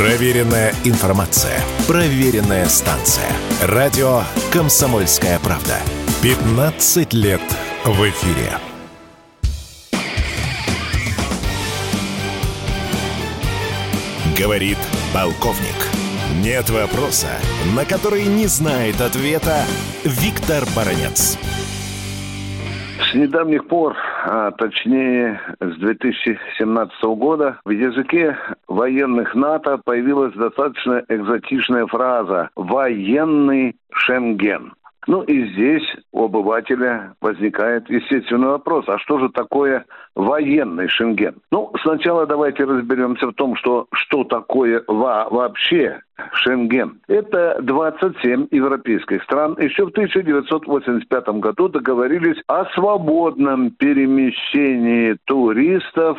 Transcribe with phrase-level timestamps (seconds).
[0.00, 1.60] Проверенная информация.
[1.86, 3.30] Проверенная станция.
[3.60, 5.76] Радио «Комсомольская правда».
[6.22, 7.42] 15 лет
[7.84, 8.50] в эфире.
[14.38, 14.78] Говорит
[15.12, 15.76] полковник.
[16.42, 17.28] Нет вопроса,
[17.76, 19.66] на который не знает ответа
[20.04, 21.36] Виктор Баранец.
[23.10, 28.36] С недавних пор, а точнее с 2017 года, в языке
[28.68, 34.74] военных НАТО появилась достаточно экзотичная фраза «военный Шенген».
[35.10, 35.82] Ну и здесь
[36.12, 41.34] у обывателя возникает естественный вопрос, а что же такое военный Шенген?
[41.50, 46.00] Ну, сначала давайте разберемся в том, что, что такое во вообще
[46.34, 47.00] Шенген.
[47.08, 56.18] Это 27 европейских стран еще в 1985 году договорились о свободном перемещении туристов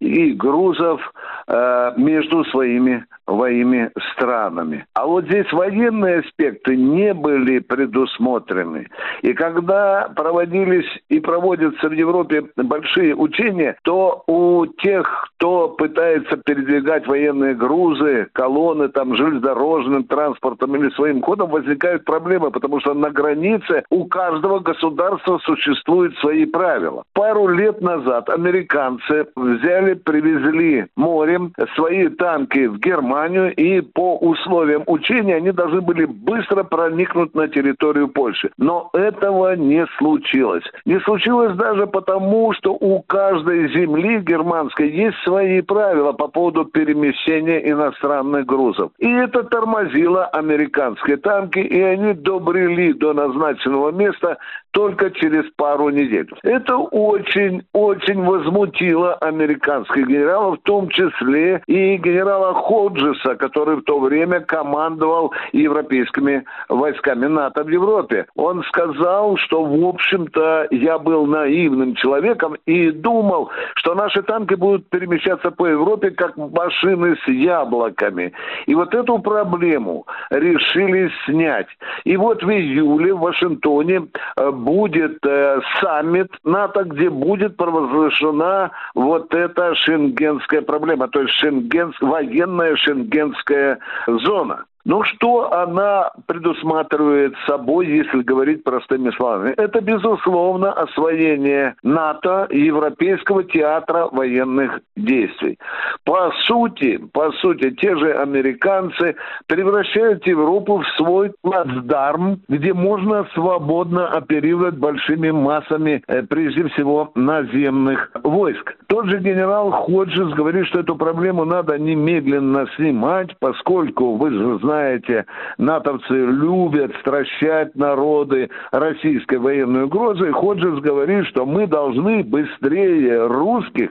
[0.00, 1.00] и грузов
[1.46, 4.86] э, между своими воими странами.
[4.94, 8.88] А вот здесь военные аспекты не были предусмотрены.
[9.22, 17.06] И когда проводились и проводятся в Европе большие учения, то у тех, кто пытается передвигать
[17.06, 23.84] военные грузы, колонны, там, железнодорожным транспортом или своим ходом, возникают проблемы, потому что на границе
[23.90, 27.04] у каждого государства существуют свои правила.
[27.12, 34.82] Пару лет назад американцы взяли, привезли морем свои танки в Германию, Германию, и по условиям
[34.86, 38.50] учения они должны были быстро проникнуть на территорию Польши.
[38.58, 40.64] Но этого не случилось.
[40.84, 47.70] Не случилось даже потому, что у каждой земли германской есть свои правила по поводу перемещения
[47.70, 48.90] иностранных грузов.
[48.98, 54.38] И это тормозило американские танки, и они добрели до назначенного места
[54.74, 56.28] только через пару недель.
[56.42, 64.40] Это очень-очень возмутило американских генералов, в том числе и генерала Ходжеса, который в то время
[64.40, 68.26] командовал европейскими войсками НАТО в Европе.
[68.34, 74.90] Он сказал, что, в общем-то, я был наивным человеком и думал, что наши танки будут
[74.90, 78.32] перемещаться по Европе как машины с яблоками.
[78.66, 81.68] И вот эту проблему решили снять.
[82.02, 89.34] И вот в июле в Вашингтоне э, будет э, саммит НАТО, где будет провозглашена вот
[89.34, 94.64] эта шенгенская проблема, то есть шенгенс, военная шенгенская зона.
[94.86, 99.54] Ну, что она предусматривает собой, если говорить простыми словами?
[99.56, 105.58] Это, безусловно, освоение НАТО Европейского театра военных действий.
[106.04, 114.08] По сути, по сути, те же американцы превращают Европу в свой плацдарм, где можно свободно
[114.08, 118.76] оперировать большими массами, э, прежде всего, наземных войск.
[118.88, 124.73] Тот же генерал Ходжес говорит, что эту проблему надо немедленно снимать, поскольку, вы же знаете,
[124.74, 125.24] знаете,
[125.56, 130.32] натовцы любят стращать народы российской военной угрозой.
[130.32, 133.90] Ходжес говорит, что мы должны быстрее русских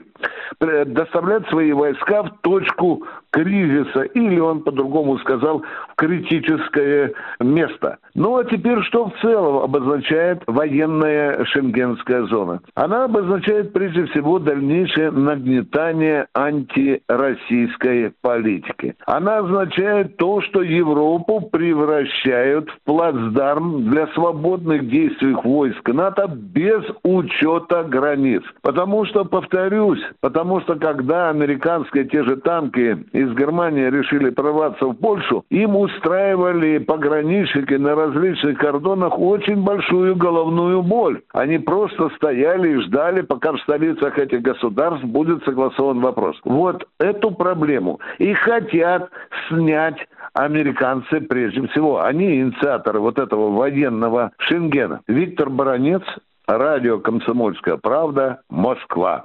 [0.60, 7.98] доставлять свои войска в точку кризиса, или он по-другому сказал, в критическое место.
[8.14, 12.60] Ну а теперь что в целом обозначает военная шенгенская зона?
[12.76, 18.94] Она обозначает прежде всего дальнейшее нагнетание антироссийской политики.
[19.06, 27.82] Она означает то, что Европу превращают в плацдарм для свободных действий войск НАТО без учета
[27.82, 28.42] границ.
[28.62, 34.94] Потому что, повторюсь, потому что когда американские те же танки из Германии решили прорваться в
[34.94, 41.22] Польшу, им устраивали пограничники на различных кордонах очень большую головную боль.
[41.32, 46.36] Они просто стояли и ждали, пока в столицах этих государств будет согласован вопрос.
[46.44, 49.10] Вот эту проблему и хотят
[49.48, 49.96] снять
[50.34, 52.02] американцы прежде всего.
[52.02, 55.00] Они инициаторы вот этого военного Шенгена.
[55.06, 56.02] Виктор Баранец,
[56.46, 59.24] радио «Комсомольская правда», Москва.